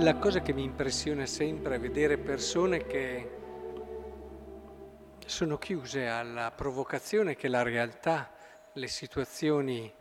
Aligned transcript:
La 0.00 0.14
cosa 0.14 0.40
che 0.40 0.52
mi 0.52 0.62
impressiona 0.62 1.26
sempre 1.26 1.74
è 1.74 1.80
vedere 1.80 2.18
persone 2.18 2.86
che 2.86 3.30
sono 5.26 5.58
chiuse 5.58 6.06
alla 6.06 6.52
provocazione 6.52 7.34
che 7.34 7.48
la 7.48 7.64
realtà, 7.64 8.32
le 8.74 8.86
situazioni 8.86 9.92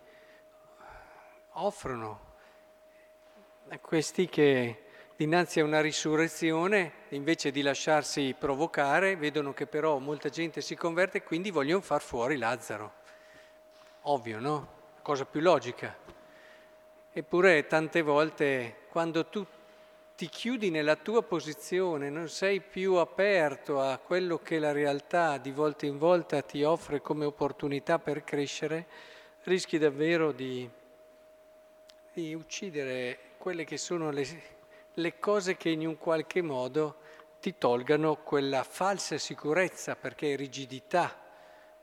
offrono. 1.54 2.20
Questi 3.82 4.30
che 4.30 4.84
dinanzi 5.16 5.62
a 5.62 5.64
una 5.64 5.82
risurrezione, 5.82 6.92
invece 7.10 7.50
di 7.50 7.64
lasciarsi 7.64 8.36
provocare, 8.38 9.16
vedono 9.16 9.52
che 9.52 9.66
però 9.66 9.98
molta 9.98 10.30
gente 10.30 10.62
si 10.62 10.76
converte 10.76 11.18
e 11.18 11.24
quindi 11.24 11.50
vogliono 11.50 11.82
far 11.82 12.04
fuori 12.04 12.38
Lazzaro. 12.38 12.94
Ovvio, 14.02 14.40
no? 14.40 14.68
Cosa 15.02 15.26
più 15.26 15.42
logica. 15.42 15.98
Eppure 17.12 17.66
tante 17.66 18.04
volte 18.04 18.86
quando 18.90 19.26
tu 19.26 19.44
ti 20.18 20.30
chiudi 20.30 20.72
nella 20.72 20.96
tua 20.96 21.22
posizione, 21.22 22.10
non 22.10 22.28
sei 22.28 22.60
più 22.60 22.96
aperto 22.96 23.80
a 23.80 24.00
quello 24.00 24.40
che 24.40 24.58
la 24.58 24.72
realtà 24.72 25.38
di 25.38 25.52
volta 25.52 25.86
in 25.86 26.00
volta 26.00 26.42
ti 26.42 26.64
offre 26.64 27.02
come 27.02 27.24
opportunità 27.26 28.00
per 28.00 28.24
crescere, 28.24 28.88
rischi 29.44 29.78
davvero 29.78 30.32
di, 30.32 30.68
di 32.14 32.34
uccidere 32.34 33.36
quelle 33.38 33.64
che 33.64 33.78
sono 33.78 34.10
le, 34.10 34.26
le 34.92 35.20
cose 35.20 35.56
che 35.56 35.70
in 35.70 35.86
un 35.86 36.00
qualche 36.00 36.42
modo 36.42 36.98
ti 37.40 37.56
tolgano 37.60 38.16
quella 38.16 38.64
falsa 38.64 39.20
sicurezza, 39.20 39.96
perché 39.96 40.34
è 40.34 40.36
rigidità 40.36 41.16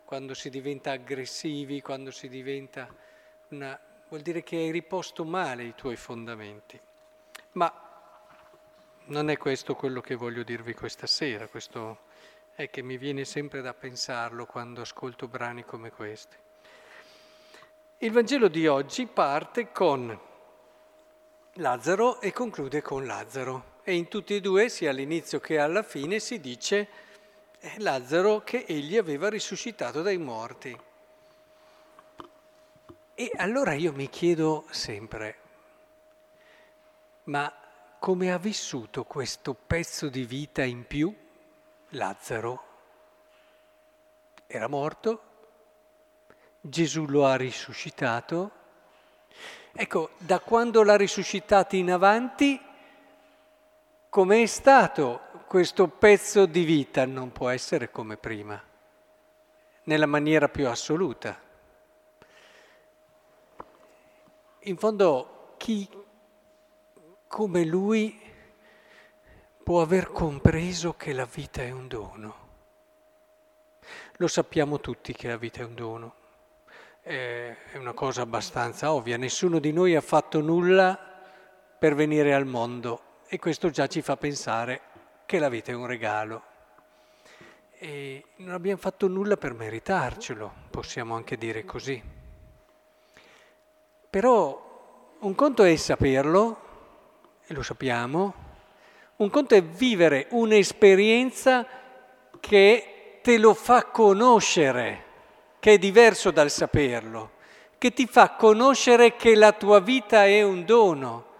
quando 0.04 0.34
si 0.34 0.50
diventa 0.50 0.90
aggressivi, 0.90 1.80
quando 1.80 2.10
si 2.10 2.28
diventa 2.28 2.92
una... 3.50 3.78
vuol 4.08 4.22
dire 4.22 4.42
che 4.42 4.56
hai 4.56 4.72
riposto 4.72 5.24
male 5.24 5.62
i 5.62 5.74
tuoi 5.76 5.94
fondamenti. 5.94 6.80
Ma 7.52 7.93
non 9.06 9.28
è 9.28 9.36
questo 9.36 9.74
quello 9.74 10.00
che 10.00 10.14
voglio 10.14 10.42
dirvi 10.42 10.74
questa 10.74 11.06
sera, 11.06 11.46
questo 11.46 12.12
è 12.54 12.70
che 12.70 12.82
mi 12.82 12.96
viene 12.96 13.24
sempre 13.24 13.60
da 13.60 13.74
pensarlo 13.74 14.46
quando 14.46 14.80
ascolto 14.80 15.28
brani 15.28 15.64
come 15.64 15.90
questi. 15.90 16.36
Il 17.98 18.12
Vangelo 18.12 18.48
di 18.48 18.66
oggi 18.66 19.06
parte 19.06 19.72
con 19.72 20.18
Lazzaro 21.54 22.20
e 22.20 22.32
conclude 22.32 22.80
con 22.80 23.04
Lazzaro 23.04 23.72
e 23.82 23.94
in 23.94 24.08
tutti 24.08 24.34
e 24.34 24.40
due, 24.40 24.68
sia 24.68 24.90
all'inizio 24.90 25.40
che 25.40 25.58
alla 25.58 25.82
fine, 25.82 26.18
si 26.18 26.40
dice 26.40 26.88
Lazzaro 27.78 28.42
che 28.42 28.64
egli 28.66 28.96
aveva 28.96 29.28
risuscitato 29.28 30.02
dai 30.02 30.18
morti. 30.18 30.78
E 33.14 33.30
allora 33.36 33.74
io 33.74 33.92
mi 33.92 34.08
chiedo 34.08 34.66
sempre, 34.70 35.36
ma 37.24 37.63
come 38.04 38.30
ha 38.30 38.36
vissuto 38.36 39.04
questo 39.04 39.54
pezzo 39.54 40.10
di 40.10 40.26
vita 40.26 40.62
in 40.62 40.86
più 40.86 41.10
Lazzaro. 41.88 42.64
Era 44.46 44.68
morto, 44.68 45.22
Gesù 46.60 47.06
lo 47.06 47.24
ha 47.24 47.36
risuscitato. 47.36 48.50
Ecco, 49.72 50.10
da 50.18 50.38
quando 50.40 50.82
l'ha 50.82 50.98
risuscitato 50.98 51.76
in 51.76 51.90
avanti, 51.90 52.60
com'è 54.10 54.44
stato 54.44 55.20
questo 55.46 55.88
pezzo 55.88 56.44
di 56.44 56.64
vita? 56.64 57.06
Non 57.06 57.32
può 57.32 57.48
essere 57.48 57.90
come 57.90 58.18
prima, 58.18 58.62
nella 59.84 60.04
maniera 60.04 60.50
più 60.50 60.68
assoluta. 60.68 61.40
In 64.58 64.76
fondo, 64.76 65.54
chi 65.56 66.03
come 67.34 67.64
lui 67.64 68.16
può 69.64 69.82
aver 69.82 70.12
compreso 70.12 70.94
che 70.94 71.12
la 71.12 71.24
vita 71.24 71.62
è 71.62 71.72
un 71.72 71.88
dono. 71.88 72.36
Lo 74.18 74.28
sappiamo 74.28 74.78
tutti 74.78 75.12
che 75.14 75.26
la 75.26 75.36
vita 75.36 75.58
è 75.58 75.64
un 75.64 75.74
dono, 75.74 76.14
è 77.00 77.56
una 77.74 77.92
cosa 77.92 78.22
abbastanza 78.22 78.92
ovvia, 78.92 79.16
nessuno 79.16 79.58
di 79.58 79.72
noi 79.72 79.96
ha 79.96 80.00
fatto 80.00 80.40
nulla 80.40 80.96
per 81.76 81.96
venire 81.96 82.34
al 82.34 82.46
mondo 82.46 83.02
e 83.26 83.40
questo 83.40 83.68
già 83.68 83.88
ci 83.88 84.00
fa 84.00 84.16
pensare 84.16 84.80
che 85.26 85.40
la 85.40 85.48
vita 85.48 85.72
è 85.72 85.74
un 85.74 85.88
regalo. 85.88 86.42
E 87.72 88.26
non 88.36 88.54
abbiamo 88.54 88.78
fatto 88.78 89.08
nulla 89.08 89.36
per 89.36 89.54
meritarcelo, 89.54 90.52
possiamo 90.70 91.16
anche 91.16 91.36
dire 91.36 91.64
così. 91.64 92.00
Però 94.08 95.16
un 95.18 95.34
conto 95.34 95.64
è 95.64 95.74
saperlo 95.74 96.64
e 97.46 97.52
lo 97.52 97.62
sappiamo, 97.62 98.34
un 99.16 99.30
conto 99.30 99.54
è 99.54 99.62
vivere 99.62 100.26
un'esperienza 100.30 101.66
che 102.40 103.18
te 103.22 103.38
lo 103.38 103.54
fa 103.54 103.84
conoscere, 103.84 105.04
che 105.60 105.74
è 105.74 105.78
diverso 105.78 106.30
dal 106.30 106.50
saperlo, 106.50 107.32
che 107.76 107.92
ti 107.92 108.06
fa 108.06 108.30
conoscere 108.30 109.14
che 109.16 109.34
la 109.34 109.52
tua 109.52 109.80
vita 109.80 110.24
è 110.24 110.42
un 110.42 110.64
dono. 110.64 111.32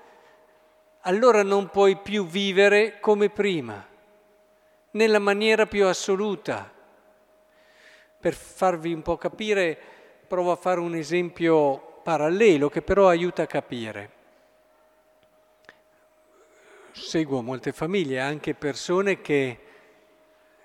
Allora 1.00 1.42
non 1.42 1.68
puoi 1.68 1.96
più 1.96 2.26
vivere 2.26 3.00
come 3.00 3.30
prima, 3.30 3.86
nella 4.92 5.18
maniera 5.18 5.66
più 5.66 5.86
assoluta. 5.86 6.70
Per 8.20 8.34
farvi 8.34 8.92
un 8.92 9.02
po' 9.02 9.16
capire, 9.16 9.78
provo 10.26 10.52
a 10.52 10.56
fare 10.56 10.80
un 10.80 10.94
esempio 10.94 12.00
parallelo 12.02 12.68
che 12.68 12.82
però 12.82 13.08
aiuta 13.08 13.42
a 13.42 13.46
capire 13.46 14.13
seguo 16.94 17.42
molte 17.42 17.72
famiglie, 17.72 18.20
anche 18.20 18.54
persone 18.54 19.20
che 19.20 19.58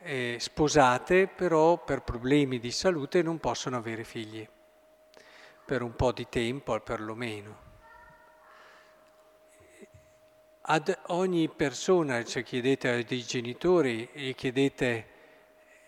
eh, 0.02 0.38
sposate 0.40 1.28
però 1.28 1.84
per 1.84 2.04
problemi 2.04 2.60
di 2.60 2.72
salute 2.72 3.22
non 3.22 3.40
possono 3.40 3.78
avere 3.78 4.04
figli, 4.04 4.48
per 5.66 5.82
un 5.82 5.96
po' 5.96 6.12
di 6.12 6.28
tempo 6.30 6.80
perlomeno. 6.80 7.68
Ad 10.62 10.96
ogni 11.08 11.50
persona, 11.50 12.24
cioè 12.24 12.44
chiedete 12.44 12.90
ai 12.90 13.24
genitori 13.26 14.08
e 14.14 14.36
chiedete 14.36 15.08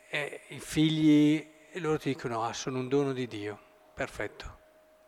eh, 0.09 0.41
i 0.47 0.59
figli 0.59 1.49
e 1.71 1.79
loro 1.79 1.99
ti 1.99 2.09
dicono 2.09 2.41
ah 2.43 2.51
sono 2.51 2.79
un 2.79 2.87
dono 2.89 3.13
di 3.13 3.27
Dio, 3.27 3.59
perfetto, 3.93 4.57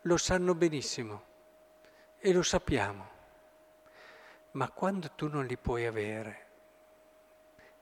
lo 0.02 0.16
sanno 0.16 0.54
benissimo 0.54 1.24
e 2.18 2.32
lo 2.32 2.42
sappiamo 2.42 3.13
ma 4.54 4.70
quando 4.70 5.10
tu 5.10 5.28
non 5.28 5.46
li 5.46 5.56
puoi 5.56 5.86
avere 5.86 6.42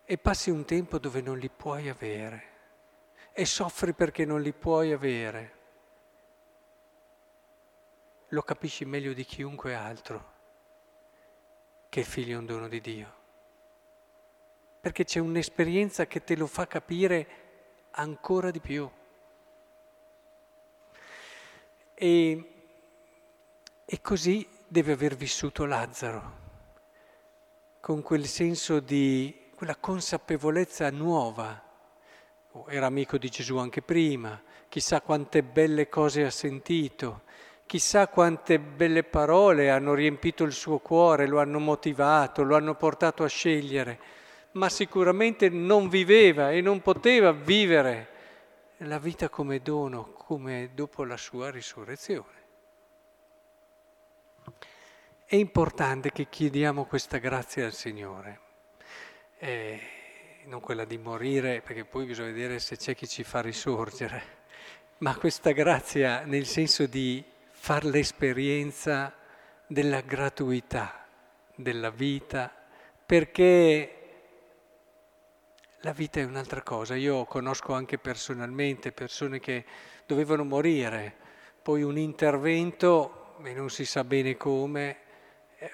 e 0.05 0.19
passi 0.19 0.51
un 0.51 0.65
tempo 0.65 0.99
dove 0.99 1.21
non 1.21 1.39
li 1.39 1.49
puoi 1.49 1.89
avere 1.89 2.51
e 3.33 3.45
soffri 3.45 3.93
perché 3.93 4.25
non 4.25 4.43
li 4.43 4.53
puoi 4.53 4.93
avere, 4.93 5.61
lo 8.29 8.43
capisci 8.43 8.85
meglio 8.85 9.13
di 9.13 9.25
chiunque 9.25 9.75
altro 9.75 10.31
che 11.89 12.01
il 12.01 12.07
figlio 12.07 12.37
è 12.37 12.39
un 12.39 12.47
dono 12.47 12.69
di 12.69 12.81
Dio. 12.81 13.21
Perché 14.81 15.05
c'è 15.05 15.19
un'esperienza 15.19 16.07
che 16.07 16.25
te 16.25 16.37
lo 16.37 16.47
fa 16.47 16.67
capire 16.67 17.27
ancora 17.93 18.51
di 18.51 18.61
più. 18.61 18.91
E, 21.95 22.53
e 23.85 24.01
così 24.01 24.49
deve 24.67 24.93
aver 24.93 25.15
vissuto 25.15 25.67
Lazzaro 25.67 26.42
con 27.83 28.01
quel 28.01 28.27
senso 28.27 28.79
di 28.79 29.51
quella 29.57 29.75
consapevolezza 29.75 30.89
nuova. 30.93 31.61
Oh, 32.53 32.67
era 32.69 32.87
amico 32.87 33.19
di 33.19 33.29
Gesù 33.29 33.57
anche 33.57 33.83
prima, 33.83 34.41
chissà 34.69 35.01
quante 35.01 35.43
belle 35.43 35.89
cose 35.89 36.23
ha 36.25 36.31
sentito, 36.31 37.23
chissà 37.67 38.07
quante 38.07 38.61
belle 38.61 39.03
parole 39.03 39.69
hanno 39.69 39.95
riempito 39.95 40.45
il 40.45 40.53
suo 40.53 40.79
cuore, 40.79 41.27
lo 41.27 41.41
hanno 41.41 41.59
motivato, 41.59 42.45
lo 42.45 42.55
hanno 42.55 42.77
portato 42.77 43.25
a 43.25 43.29
scegliere, 43.29 43.99
ma 44.53 44.69
sicuramente 44.69 45.49
non 45.49 45.89
viveva 45.89 46.53
e 46.53 46.61
non 46.61 46.83
poteva 46.83 47.33
vivere 47.33 48.11
la 48.77 49.01
vita 49.01 49.29
come 49.29 49.61
dono, 49.61 50.13
come 50.13 50.71
dopo 50.73 51.03
la 51.03 51.17
sua 51.17 51.51
risurrezione. 51.51 52.42
È 55.33 55.37
importante 55.37 56.13
che 56.13 56.27
chiediamo 56.29 56.85
questa 56.85 57.17
grazia 57.17 57.65
al 57.65 57.73
Signore, 57.73 58.41
eh, 59.39 59.81
non 60.45 60.61
quella 60.61 60.85
di 60.85 60.99
morire, 60.99 61.63
perché 61.63 61.87
poi 61.87 62.05
bisogna 62.05 62.33
vedere 62.33 62.59
se 62.59 62.77
c'è 62.77 62.95
chi 62.95 63.09
ci 63.09 63.25
fa 63.25 63.41
risorgere, 63.41 64.23
ma 64.99 65.17
questa 65.17 65.53
grazia 65.53 66.21
nel 66.25 66.45
senso 66.45 66.85
di 66.85 67.25
fare 67.49 67.89
l'esperienza 67.89 69.11
della 69.67 70.03
gratuità 70.03 71.07
della 71.55 71.89
vita, 71.89 72.55
perché 73.07 73.97
la 75.81 75.93
vita 75.93 76.21
è 76.21 76.25
un'altra 76.25 76.61
cosa. 76.61 76.95
Io 76.95 77.25
conosco 77.25 77.73
anche 77.73 77.97
personalmente 77.97 78.93
persone 78.93 79.41
che 79.41 79.65
dovevano 80.05 80.45
morire, 80.45 81.17
poi 81.63 81.83
un 81.83 81.97
intervento, 81.97 83.37
e 83.43 83.55
non 83.55 83.71
si 83.71 83.87
sa 83.87 84.05
bene 84.05 84.37
come, 84.37 85.09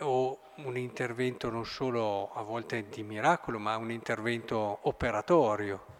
o 0.00 0.38
un 0.56 0.76
intervento 0.76 1.50
non 1.50 1.64
solo 1.64 2.30
a 2.34 2.42
volte 2.42 2.88
di 2.88 3.02
miracolo, 3.02 3.58
ma 3.58 3.76
un 3.76 3.90
intervento 3.90 4.78
operatorio. 4.82 5.96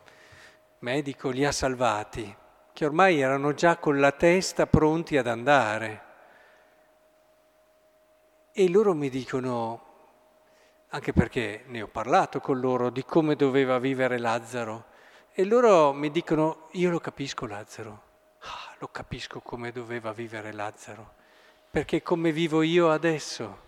Medico 0.80 1.30
li 1.30 1.44
ha 1.44 1.52
salvati, 1.52 2.34
che 2.72 2.84
ormai 2.84 3.20
erano 3.20 3.54
già 3.54 3.76
con 3.76 3.98
la 3.98 4.12
testa 4.12 4.66
pronti 4.66 5.16
ad 5.16 5.26
andare. 5.26 6.02
E 8.52 8.68
loro 8.68 8.94
mi 8.94 9.08
dicono, 9.08 9.82
anche 10.88 11.12
perché 11.12 11.64
ne 11.66 11.82
ho 11.82 11.88
parlato 11.88 12.40
con 12.40 12.60
loro 12.60 12.90
di 12.90 13.04
come 13.04 13.36
doveva 13.36 13.78
vivere 13.78 14.18
Lazzaro, 14.18 14.86
e 15.32 15.44
loro 15.44 15.92
mi 15.92 16.10
dicono, 16.10 16.68
io 16.72 16.90
lo 16.90 16.98
capisco 16.98 17.46
Lazzaro, 17.46 18.02
ah, 18.40 18.74
lo 18.78 18.88
capisco 18.88 19.40
come 19.40 19.70
doveva 19.70 20.12
vivere 20.12 20.52
Lazzaro, 20.52 21.14
perché 21.70 22.02
come 22.02 22.32
vivo 22.32 22.62
io 22.62 22.90
adesso 22.90 23.66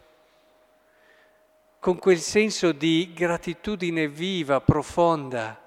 con 1.81 1.99
quel 1.99 2.19
senso 2.19 2.73
di 2.73 3.13
gratitudine 3.15 4.07
viva, 4.07 4.61
profonda, 4.61 5.59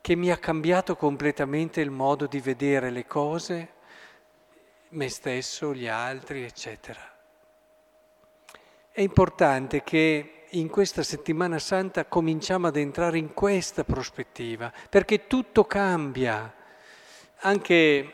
che 0.00 0.14
mi 0.14 0.30
ha 0.30 0.38
cambiato 0.38 0.94
completamente 0.94 1.80
il 1.80 1.90
modo 1.90 2.26
di 2.26 2.38
vedere 2.38 2.90
le 2.90 3.04
cose, 3.04 3.72
me 4.90 5.08
stesso, 5.08 5.74
gli 5.74 5.88
altri, 5.88 6.44
eccetera. 6.44 7.00
È 8.92 9.00
importante 9.00 9.82
che 9.82 10.44
in 10.50 10.68
questa 10.68 11.02
settimana 11.02 11.58
santa 11.58 12.04
cominciamo 12.04 12.68
ad 12.68 12.76
entrare 12.76 13.18
in 13.18 13.34
questa 13.34 13.82
prospettiva, 13.82 14.72
perché 14.88 15.26
tutto 15.26 15.64
cambia. 15.64 16.54
Anche 17.38 18.12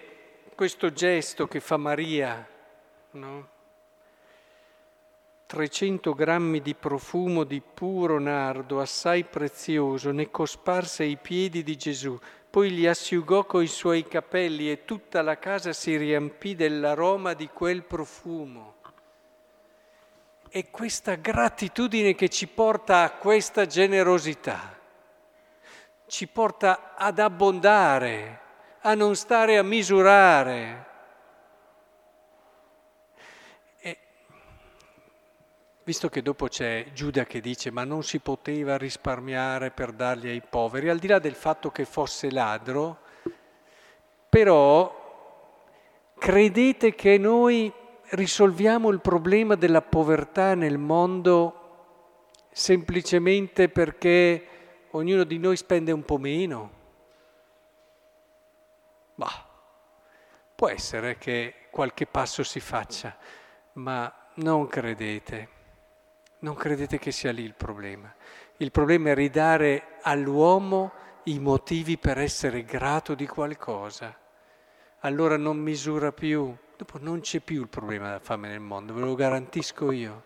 questo 0.55 0.91
gesto 0.91 1.47
che 1.49 1.61
fa 1.61 1.77
Maria, 1.77 2.49
no? 3.11 3.57
300 5.49 6.13
grammi 6.13 6.61
di 6.61 6.75
profumo 6.75 7.43
di 7.43 7.63
puro 7.63 8.21
nardo 8.21 8.83
assai 8.83 9.25
prezioso 9.25 10.11
ne 10.11 10.31
cosparse 10.31 11.05
i 11.05 11.17
piedi 11.17 11.63
di 11.63 11.75
Gesù, 11.75 12.19
poi 12.51 12.69
li 12.75 12.87
asciugò 12.87 13.47
coi 13.47 13.67
suoi 13.67 14.07
capelli 14.07 14.71
e 14.71 14.85
tutta 14.85 15.23
la 15.23 15.39
casa 15.39 15.73
si 15.73 15.97
riempì 15.97 16.55
dell'aroma 16.55 17.33
di 17.33 17.49
quel 17.49 17.83
profumo. 17.83 18.75
È 20.51 20.69
questa 20.69 21.15
gratitudine 21.15 22.15
che 22.15 22.29
ci 22.29 22.47
porta 22.47 23.01
a 23.01 23.13
questa 23.13 23.65
generosità, 23.65 24.79
ci 26.09 26.27
porta 26.27 26.95
ad 26.95 27.19
abbondare, 27.19 28.41
a 28.81 28.93
non 28.93 29.17
stare 29.17 29.57
a 29.57 29.63
misurare, 29.63 30.88
visto 35.89 36.11
che 36.11 36.21
dopo 36.21 36.49
c'è 36.49 36.89
Giuda 36.93 37.25
che 37.25 37.41
dice 37.41 37.71
ma 37.71 37.83
non 37.83 38.03
si 38.03 38.19
poteva 38.19 38.77
risparmiare 38.77 39.71
per 39.71 39.93
darli 39.93 40.29
ai 40.29 40.43
poveri, 40.43 40.91
al 40.91 40.99
di 40.99 41.07
là 41.07 41.19
del 41.19 41.35
fatto 41.35 41.71
che 41.71 41.87
fosse 41.87 42.31
ladro, 42.31 42.99
però 44.29 46.13
credete 46.19 46.95
che 46.95 47.17
noi 47.17 47.73
risolviamo 48.11 48.91
il 48.91 49.01
problema 49.01 49.55
della 49.55 49.81
povertà 49.81 50.55
nel 50.55 50.77
mondo 50.77 52.27
semplicemente 52.51 53.71
perché 53.71 54.47
ognuno 54.91 55.25
di 55.25 55.39
noi 55.39 55.57
spende 55.57 55.91
un 55.91 56.05
po' 56.05 56.19
meno? 56.19 56.71
Bah, 59.15 59.47
può 60.55 60.69
essere 60.69 61.17
che 61.17 61.55
qualche 61.71 62.05
passo 62.05 62.43
si 62.43 62.61
faccia, 62.61 63.17
ma 63.73 64.15
non 64.35 64.67
credete 64.67 65.57
non 66.41 66.55
credete 66.55 66.99
che 66.99 67.11
sia 67.11 67.33
lì 67.33 67.43
il 67.43 67.55
problema. 67.55 68.15
Il 68.59 68.71
problema 68.71 69.11
è 69.11 69.15
ridare 69.15 69.99
all'uomo 70.03 70.93
i 71.25 71.39
motivi 71.39 71.99
per 71.99 72.19
essere 72.19 72.65
grato 72.65 73.15
di 73.15 73.27
qualcosa. 73.27 74.17
Allora 75.01 75.37
non 75.37 75.59
misura 75.59 76.13
più, 76.13 76.55
dopo 76.77 76.99
non 77.01 77.21
c'è 77.21 77.41
più 77.41 77.61
il 77.61 77.69
problema 77.69 78.07
della 78.07 78.21
fame 78.21 78.49
nel 78.49 78.61
mondo, 78.61 78.95
ve 78.95 79.01
lo 79.01 79.15
garantisco 79.15 79.93
io. 79.93 80.25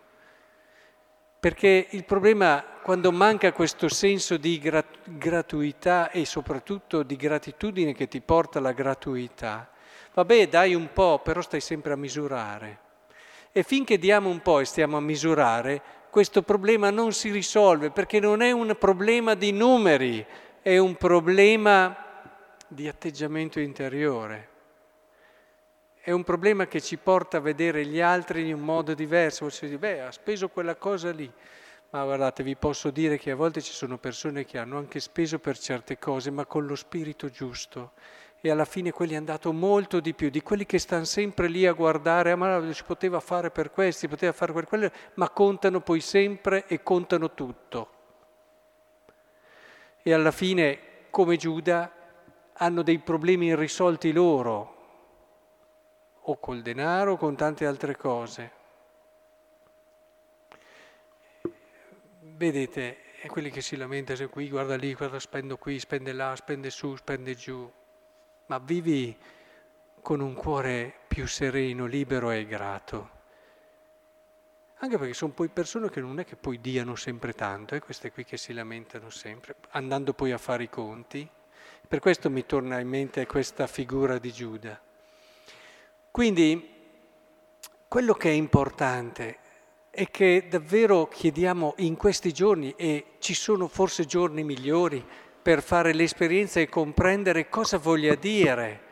Perché 1.39 1.87
il 1.91 2.05
problema, 2.05 2.63
quando 2.81 3.11
manca 3.11 3.51
questo 3.51 3.89
senso 3.89 4.37
di 4.37 4.59
gratuità 5.03 6.09
e 6.09 6.25
soprattutto 6.25 7.03
di 7.03 7.17
gratitudine 7.17 7.93
che 7.93 8.07
ti 8.07 8.21
porta 8.21 8.59
alla 8.59 8.71
gratuità, 8.71 9.69
vabbè 10.13 10.47
dai 10.47 10.73
un 10.73 10.93
po', 10.93 11.19
però 11.21 11.41
stai 11.41 11.59
sempre 11.59 11.93
a 11.93 11.97
misurare. 11.97 12.79
E 13.51 13.61
finché 13.63 13.97
diamo 13.97 14.29
un 14.29 14.41
po' 14.41 14.61
e 14.61 14.65
stiamo 14.65 14.95
a 14.95 15.01
misurare, 15.01 15.81
questo 16.13 16.43
problema 16.43 16.91
non 16.91 17.11
si 17.11 17.31
risolve 17.31 17.89
perché 17.89 18.19
non 18.19 18.43
è 18.43 18.51
un 18.51 18.77
problema 18.77 19.33
di 19.33 19.51
numeri, 19.51 20.23
è 20.61 20.77
un 20.77 20.93
problema 20.95 21.97
di 22.67 22.87
atteggiamento 22.87 23.59
interiore. 23.59 24.49
È 25.99 26.11
un 26.11 26.23
problema 26.23 26.67
che 26.67 26.81
ci 26.81 26.97
porta 26.97 27.37
a 27.37 27.39
vedere 27.39 27.83
gli 27.87 27.99
altri 27.99 28.47
in 28.47 28.53
un 28.53 28.59
modo 28.59 28.93
diverso. 28.93 29.49
Ci 29.49 29.65
dice, 29.65 29.79
beh, 29.79 30.01
ha 30.01 30.11
speso 30.11 30.49
quella 30.49 30.75
cosa 30.75 31.09
lì. 31.09 31.31
Ma 31.89 32.03
guardate, 32.03 32.43
vi 32.43 32.55
posso 32.57 32.91
dire 32.91 33.17
che 33.17 33.31
a 33.31 33.35
volte 33.35 33.59
ci 33.59 33.73
sono 33.73 33.97
persone 33.97 34.45
che 34.45 34.59
hanno 34.59 34.77
anche 34.77 34.99
speso 34.99 35.39
per 35.39 35.57
certe 35.57 35.97
cose, 35.97 36.29
ma 36.29 36.45
con 36.45 36.67
lo 36.67 36.75
spirito 36.75 37.27
giusto 37.31 37.93
e 38.45 38.51
alla 38.51 38.65
fine 38.65 38.91
quelli 38.91 39.15
hanno 39.15 39.27
dato 39.27 39.53
molto 39.53 40.01
di 40.01 40.13
più 40.13 40.29
di 40.29 40.41
quelli 40.41 40.65
che 40.65 40.77
stanno 40.77 41.05
sempre 41.05 41.47
lì 41.47 41.65
a 41.65 41.71
guardare, 41.71 42.31
ah, 42.31 42.35
ma 42.35 42.73
si 42.73 42.83
poteva 42.83 43.21
fare 43.21 43.51
per 43.51 43.71
questi, 43.71 44.09
poteva 44.09 44.33
fare 44.33 44.51
per 44.51 44.65
quelli, 44.65 44.91
ma 45.13 45.29
contano 45.29 45.79
poi 45.79 46.01
sempre 46.01 46.67
e 46.67 46.83
contano 46.83 47.33
tutto. 47.33 47.89
E 50.01 50.13
alla 50.13 50.31
fine, 50.31 51.07
come 51.09 51.37
Giuda, 51.37 51.89
hanno 52.51 52.81
dei 52.81 52.99
problemi 52.99 53.45
irrisolti 53.45 54.11
loro, 54.11 54.75
o 56.19 56.37
col 56.37 56.61
denaro 56.61 57.13
o 57.13 57.17
con 57.17 57.37
tante 57.37 57.65
altre 57.65 57.95
cose. 57.95 58.51
Vedete, 62.19 63.13
è 63.21 63.27
quelli 63.27 63.49
che 63.49 63.61
si 63.61 63.77
lamentano, 63.77 64.27
qui, 64.27 64.49
guarda 64.49 64.75
lì, 64.75 64.93
guarda, 64.93 65.17
spendo 65.17 65.55
qui, 65.55 65.79
spende 65.79 66.11
là, 66.11 66.35
spende 66.35 66.69
su, 66.69 66.93
spende 66.97 67.35
giù 67.35 67.71
ma 68.47 68.57
vivi 68.59 69.15
con 70.01 70.19
un 70.19 70.33
cuore 70.33 70.93
più 71.07 71.27
sereno, 71.27 71.85
libero 71.85 72.29
e 72.31 72.45
grato. 72.45 73.09
Anche 74.79 74.97
perché 74.97 75.13
sono 75.13 75.31
poi 75.31 75.47
persone 75.47 75.89
che 75.89 76.01
non 76.01 76.19
è 76.19 76.25
che 76.25 76.35
poi 76.35 76.59
diano 76.59 76.95
sempre 76.95 77.33
tanto, 77.33 77.73
eh, 77.73 77.79
queste 77.79 78.11
qui 78.11 78.25
che 78.25 78.35
si 78.35 78.51
lamentano 78.51 79.09
sempre, 79.09 79.55
andando 79.69 80.13
poi 80.13 80.33
a 80.33 80.37
fare 80.37 80.63
i 80.63 80.69
conti. 80.69 81.27
Per 81.87 81.99
questo 81.99 82.29
mi 82.29 82.45
torna 82.45 82.79
in 82.79 82.89
mente 82.89 83.25
questa 83.25 83.65
figura 83.65 84.17
di 84.17 84.31
Giuda. 84.33 84.79
Quindi 86.11 86.69
quello 87.87 88.13
che 88.13 88.29
è 88.29 88.33
importante 88.33 89.37
è 89.89 90.09
che 90.09 90.47
davvero 90.49 91.07
chiediamo 91.07 91.75
in 91.77 91.95
questi 91.95 92.33
giorni, 92.33 92.73
e 92.75 93.13
ci 93.19 93.35
sono 93.35 93.67
forse 93.67 94.05
giorni 94.05 94.43
migliori, 94.43 95.05
per 95.43 95.61
fare 95.61 95.93
l'esperienza 95.93 96.61
e 96.61 96.69
comprendere 96.69 97.49
cosa 97.49 97.77
voglia 97.77 98.15
dire 98.15 98.91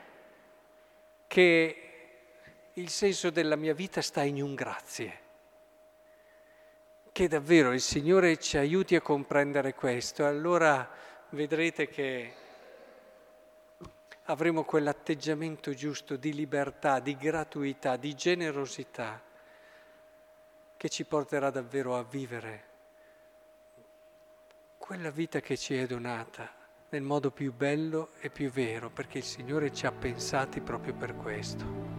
che 1.25 1.81
il 2.73 2.89
senso 2.89 3.29
della 3.29 3.55
mia 3.55 3.73
vita 3.73 4.01
sta 4.01 4.21
in 4.23 4.41
un 4.43 4.53
grazie. 4.53 5.19
Che 7.09 7.27
davvero 7.29 7.71
il 7.71 7.79
Signore 7.79 8.37
ci 8.37 8.57
aiuti 8.57 8.95
a 8.95 9.01
comprendere 9.01 9.73
questo, 9.73 10.25
allora 10.25 10.89
vedrete 11.29 11.87
che 11.87 12.33
avremo 14.25 14.65
quell'atteggiamento 14.65 15.73
giusto 15.73 16.17
di 16.17 16.33
libertà, 16.33 16.99
di 16.99 17.15
gratuità, 17.15 17.95
di 17.95 18.13
generosità 18.13 19.21
che 20.75 20.89
ci 20.89 21.05
porterà 21.05 21.49
davvero 21.49 21.95
a 21.95 22.03
vivere 22.03 22.70
quella 24.91 25.09
vita 25.09 25.39
che 25.39 25.55
ci 25.55 25.73
è 25.73 25.87
donata 25.87 26.51
nel 26.89 27.01
modo 27.01 27.31
più 27.31 27.53
bello 27.53 28.09
e 28.19 28.29
più 28.29 28.51
vero, 28.51 28.89
perché 28.89 29.19
il 29.19 29.23
Signore 29.23 29.71
ci 29.71 29.85
ha 29.85 29.91
pensati 29.93 30.59
proprio 30.59 30.93
per 30.93 31.15
questo. 31.15 31.90